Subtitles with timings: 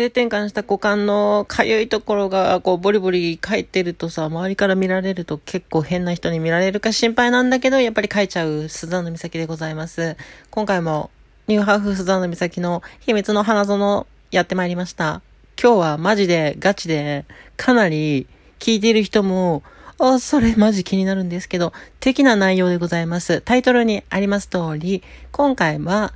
[0.00, 10.16] 性転換した股間のかゆいところがこうボリボリ書いてるとさ、周りから見られると結構変な人に見られるか心配なんだけど、やっぱり書いちゃうスザンヌ美咲でございます。
[10.50, 11.10] 今回も
[11.48, 15.20] ニューハーフスザンヌ美咲の秘密の花園やってまいりました。
[15.62, 17.26] 今日はマジでガチで
[17.58, 18.26] かなり
[18.58, 19.62] 聞いている人も、
[19.98, 23.42] あ、それマジ気になるんですけど、的な内容でございます。
[23.42, 26.14] タイトルにあります通り、今回は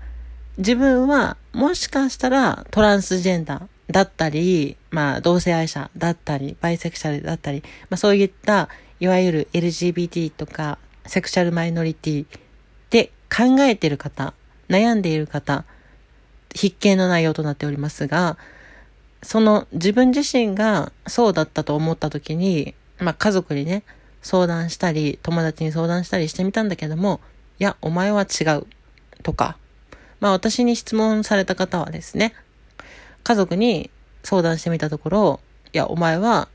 [0.57, 8.69] 自分はもしかしたらトランスジェンダーだったり、まあ同性愛者だったり、バイセクシャルだったり、まあそういった
[9.01, 12.27] いわゆる LGBT とかセクシャルマイノリティ
[12.91, 14.35] で考えている方、
[14.69, 15.65] 悩んでいる方、
[16.55, 18.39] 必見の内容となっておりますが、
[19.23, 23.83] その自分自身がそうだったと思った時に、まあ家族にね、
[24.23, 27.21] 相談したり、友達に相談したりしてみたんだけども、
[27.59, 28.67] いや、お前は違う。
[29.23, 29.57] とか、
[30.21, 32.35] まあ私に質問された方はですね、
[33.25, 33.91] 家族に
[34.23, 35.41] 相談してみたところ、
[35.73, 36.49] いや、お前は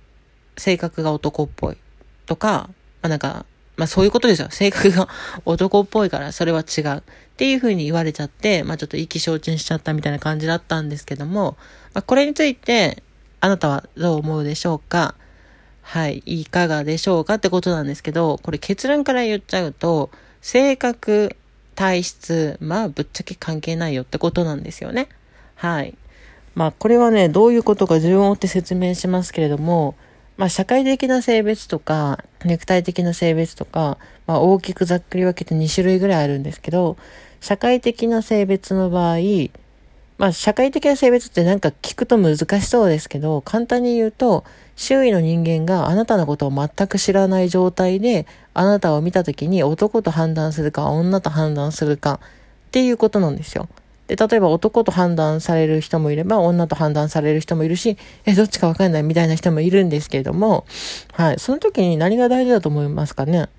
[0.57, 1.77] 性格が男っぽい
[2.25, 2.69] とか、
[3.01, 4.49] まあなんか、まあそういうことですよ。
[4.51, 5.07] 性格が
[5.45, 6.97] 男っぽいからそれは違う。
[6.97, 7.01] っ
[7.37, 11.57] ていうふうに言われちゃって、まあちょっと意気消沈しちゃったみたいな感じだったんですけども、
[11.93, 13.03] まあこれについて
[13.39, 15.15] あなたはどう思うでしょうか？
[15.81, 17.35] はい、いかがでしょうか？
[17.35, 21.35] ってことなんですけど、これ結論から言っちゃうと、性格、
[21.75, 25.07] 体質、まあぶっちゃけ関係ないよってことなんですよね。
[25.55, 25.97] はい。
[26.59, 29.95] まあこれはね、どういうことか順を追って説明しますけれども、
[30.35, 36.97] まあ社会的な性別とか、ネクタイ的な性別とか、まあ大きくざっくり分けて2種類ぐらいあるんですけど、
[37.39, 39.19] 社会的な性別の場合、
[40.17, 44.43] まあ社会的な性別ってなんか聞くと難しそうですけど、簡単に言うと、
[44.75, 52.19] 周囲の人間があなたのことを全く知らない状態で、あなたを見た時に男と判断するか女と判断するか
[52.67, 53.69] っていうことなんですよ。
[54.09, 60.65] で、例えば男と判断される人もいれば、女と判断される人もいるし、え、どっちかわかんないみたいな人もいるんですけれども、
[61.13, 61.39] はい。
[61.39, 63.49] その時に何が大事だと思いますかね？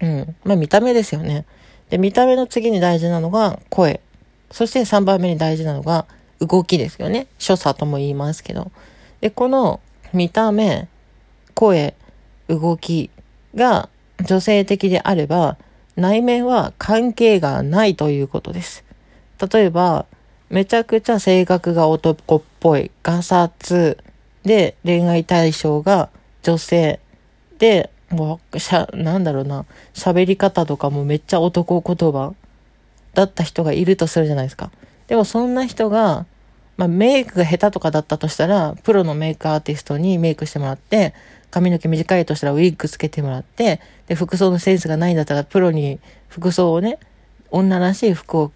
[0.00, 0.36] うん。
[0.44, 1.44] まあ見た目ですよね。
[1.90, 4.00] で、見た目の次に大事なのが声。
[4.52, 6.06] そして3番目に大事なのが
[6.38, 7.26] 動きですよね。
[7.38, 8.70] 所作とも言いますけど。
[9.20, 9.80] で、この
[10.12, 10.86] 見た目、
[11.54, 11.94] 声、
[12.46, 13.10] 動き
[13.56, 13.88] が
[14.24, 15.56] 女性的であれば、
[15.96, 18.84] 内面は関係がないということです。
[19.52, 20.06] 例えば、
[20.50, 23.98] めちゃくちゃ性格が男っぽい、ガサツ
[24.44, 26.10] で恋愛対象が
[26.42, 27.00] 女性
[27.58, 32.34] で、もう、しゃ、なんだろうな、喋り方とかもめっちゃ男言葉
[33.14, 34.70] だった人がいるとするじゃないですか。
[35.08, 36.26] でもそんな人が、
[36.76, 41.14] まあ、メイクが下手とかだったとしたら、プロのメイクアーティストにメイクしてもらって、
[41.50, 46.98] 髪の毛短いとしたらウィッグつけてもらって、で、服装のセンスがないんだったら、プロに服装をね、
[47.50, 48.52] 女らしい服を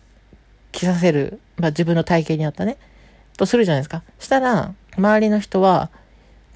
[0.73, 2.77] 着させる、まあ、自分の体型に合ったね、
[3.37, 4.03] とするじゃないですか。
[4.19, 5.91] したら、周りの人は、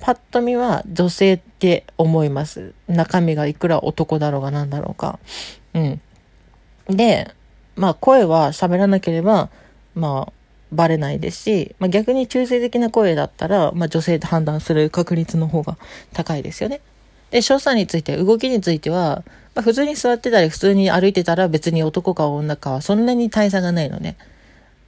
[0.01, 2.75] パッと見は女性って思います。
[2.89, 5.21] 中身がいくら男だろうが何だろうか。
[5.75, 6.01] うん。
[6.89, 7.33] で、
[7.77, 9.49] まあ声は喋らなければ、
[9.95, 10.33] まあ
[10.73, 15.77] バレないですし、まあ、逆に中性的な声だったら、まあ、女性と判断する確率の方が
[16.13, 16.81] 高いですよね。
[17.33, 24.17] で、所作について、動きについては、まあ、普通に座ってたり、普通に歩いてたら別に男か女かはそんなに大差がないのね。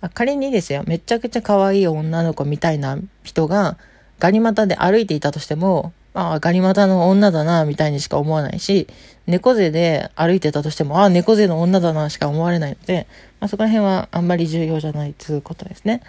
[0.02, 3.78] まあ、仮にですよ、めちゃくちゃ可愛い女の子みたいな人が、
[4.18, 8.88] ガニ股で歩いていたとしても、ああ、ガニ股の女だな、みたいにしか思わないし、
[9.26, 13.06] 猫背で歩いてたとしても、ああ、猫背の女だな、しか思われないので、
[13.40, 16.02] まあ、そこら辺はあんまり重要じゃないということですね。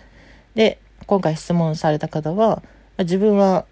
[0.53, 2.62] で、今回質問された方は
[2.97, 3.66] ま、自分は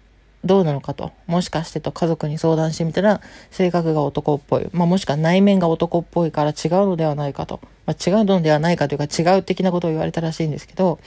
[0.44, 1.12] どうなのかと。
[1.26, 4.68] もしかしてと家族に相談してみたら、性格が男っぽい。
[4.72, 6.54] まあ、もしくは内面が男っぽいから違う
[6.86, 7.60] のではないかと。
[7.86, 10.98] まあ、違うのではないかというか違う的なことを言われたらしいんですけど、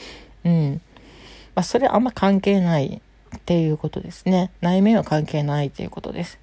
[0.44, 0.82] うん。
[1.56, 3.02] まあ、それあんま関係ない
[3.36, 4.52] っていうことですね。
[4.62, 6.40] 内面は関係ないっていうことです。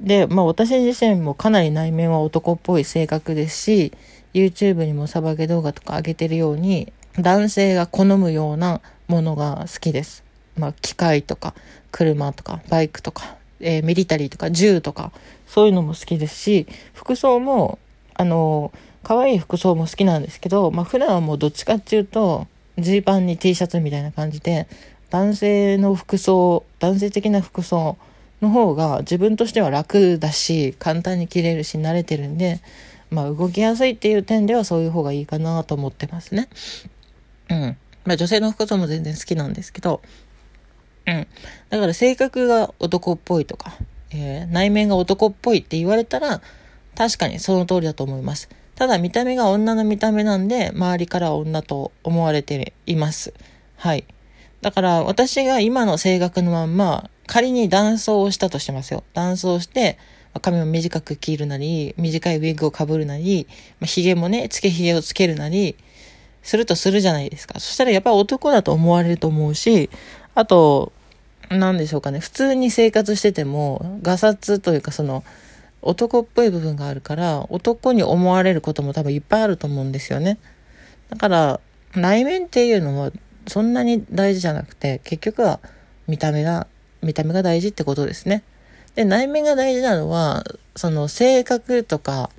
[0.00, 3.92] で、まあ私自身もかなり内面は男っぽい性格ですし、
[4.32, 10.23] YouTube にもサバゲ動画とか上げてるように、男性が好むようなものが好きです。
[10.56, 11.54] まあ機械とか、
[11.90, 15.12] 車とか、バイクとか、えー、ミリタリーとか、銃とか、
[15.46, 17.78] そういうのも好きですし、服装も、
[18.14, 18.72] あの、
[19.02, 22.46] 可愛い服装も好きなんですけど、まあ普段はもうどっちかっていうと、
[22.78, 24.66] ジーパンに T シャツみたいな感じで、
[25.10, 27.96] 男性の服装、男性的な服装
[28.42, 32.60] の方が自分としては楽だし、簡単に着れるし慣れてるんで、
[33.10, 36.48] まあ動きやすいっていう点ではそういう方がいいかなと思ってますね。
[37.48, 37.76] うん。
[38.04, 40.00] まあ女性の服装も全然好きなんですけど、
[41.06, 41.26] うん。
[41.70, 43.74] だから性格が男っぽいとか、
[44.10, 46.40] えー、内面が男っぽいって言われたら、
[46.96, 48.48] 確かにその通りだと思います。
[48.74, 53.34] ただ見た目が女の見た目なんで、周りから女と思われています。
[53.76, 54.04] はい。
[54.60, 59.04] だから私が今の性格のまんま、仮に男装をしたとしてますよ。
[59.14, 59.98] 男装して、
[60.40, 63.46] 髪を短く切るなり、短いウィッグをかぶるなり、
[63.80, 65.76] まあ、髭もね、つけ髭をつけるなり、
[66.42, 67.58] するとするじゃないですか。
[67.58, 69.90] そしたらやっぱり男だと思われると思うし、
[70.34, 70.92] あと、
[71.50, 72.18] なんでしょうかね。
[72.20, 75.24] 普通に生活してても、ガサツというかその、
[75.82, 80.38] 男っぽい部分があるから、男に思われることも多分いっぱいあると思うんですよね。
[81.10, 81.60] だから、
[81.94, 83.12] 内面っていうのは
[83.46, 85.60] そんなに大事じゃなくて、結局は
[86.08, 86.66] 見た目が、
[87.02, 88.42] 見た目が大事ってことですね。
[88.94, 90.44] で、内面が大事なのは、
[90.76, 92.30] その性格とか、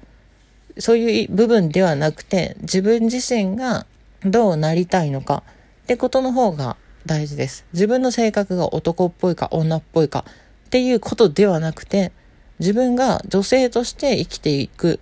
[0.77, 3.85] そういう部分ではなくて、自分自身が
[4.23, 5.43] どうなりたいのか
[5.83, 7.65] ってことの方が大事です。
[7.73, 10.25] 自分の性格が男っぽいか女っぽいか
[10.67, 12.11] っていうことではなくて、
[12.59, 14.99] 自分が女性として生きていく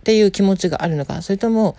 [0.00, 1.76] っていう気持ちがあるのか、それとも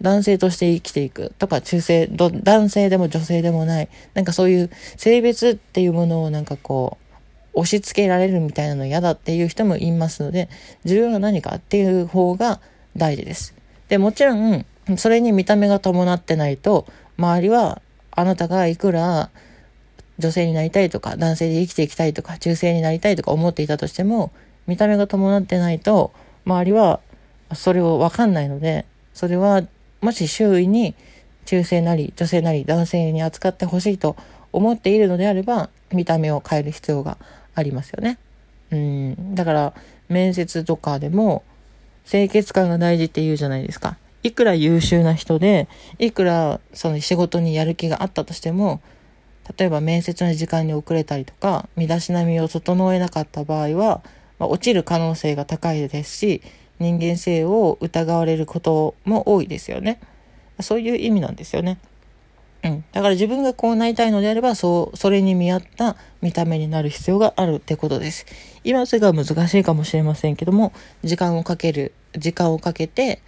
[0.00, 7.10] 男性として生きていくとか、中性、男性でも女性でもない、なんかそういう性別っていうものをなんかこう、
[7.52, 10.48] 押し付けられるみたいなの嫌だっていう人もいますので、
[10.84, 12.60] 自分が何かっていう方が
[12.96, 13.54] 大事です。
[13.88, 14.64] で、もちろん、
[14.96, 16.86] それに見た目が伴ってないと、
[17.18, 17.82] 周りは
[18.20, 19.30] あなたがいくら
[20.18, 24.30] 女性になりたいとか、男性で生きていきたいとか、中性になりたいとか思っていたとしても、
[24.66, 26.12] 見た目が伴ってないと、
[26.44, 27.00] 周りは
[27.54, 28.84] それをわかんないので、
[29.14, 29.62] それは
[30.00, 30.94] もし周囲に
[31.46, 34.16] 中性なり女性なり男性に扱ってほしいと
[34.52, 37.16] 思っているのであれば、見た目を変える必要が
[37.54, 38.18] ありますよね。
[38.70, 39.34] うん。
[39.34, 39.74] だから、
[40.08, 41.42] 面接とかでも、
[42.08, 43.96] 清潔感が大事って言うじゃないですか。
[44.22, 45.68] いくら優秀な人で、
[45.98, 48.80] いくらその仕事にやる気があったとしても、
[49.58, 54.02] 例えば面接の時間に遅れたりとか、身だしなみを整えなかった場合は、
[54.38, 56.42] まあ、落ちる可能性が高いですし、
[56.78, 60.00] 人間性を疑われることも多いですよね。
[60.60, 61.78] そういう意味なんですよね。
[62.62, 62.84] うん。
[62.92, 68.26] だから自分がこうなりたいのであれば、そう、それに見合った見た目になる必要があるってことです。
[68.64, 70.72] 今それが難しいかもしれませんけども、
[71.02, 73.22] 時間をかける、時間をかけて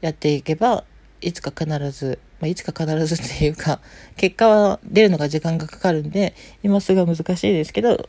[0.00, 0.84] やっていけば、
[1.20, 3.80] いつか必ず、まあ、いつか必ずっていうか、
[4.16, 8.08] 結果は出るのが時間がかかるんで、今すぐは難しいですけど、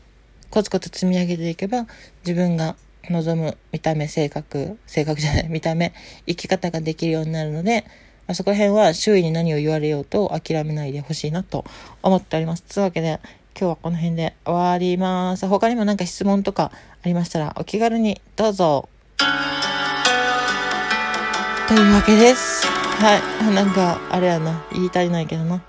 [0.49, 1.87] コツコツ積み上げていけば、
[2.25, 2.75] 自分が
[3.09, 5.93] 望む見た目、性格、性格じゃない、見た目、
[6.27, 7.85] 生き方ができるようになるので、
[8.27, 11.65] まあ、そこら辺は周囲に何を言われようと諦めないでほしいなと
[12.03, 12.63] 思っております。
[12.63, 13.19] というわけで、
[13.59, 15.47] 今日はこの辺で終わります。
[15.47, 16.71] 他にも何か質問とか
[17.03, 18.87] ありましたらお気軽にどうぞ。
[21.67, 22.65] というわけです。
[22.65, 23.53] はい。
[23.53, 24.63] なんか、あれやな。
[24.71, 25.61] 言い足りないけどな。